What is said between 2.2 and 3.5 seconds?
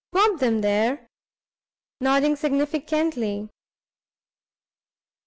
significantly.